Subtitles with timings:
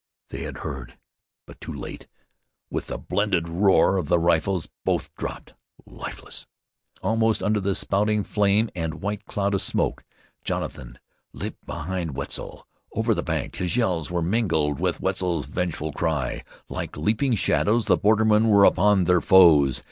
[0.29, 0.97] They had heard;
[1.45, 2.07] but too late.
[2.71, 5.53] With the blended roar of the rifles both dropped,
[5.85, 6.47] lifeless.
[7.03, 10.03] Almost under the spouting flame and white cloud of smoke,
[10.43, 10.97] Jonathan
[11.33, 13.57] leaped behind Wetzel, over the bank.
[13.57, 16.41] His yells were mingled with Wetzel's vengeful cry.
[16.67, 19.79] Like leaping shadows the bordermen were upon their foes.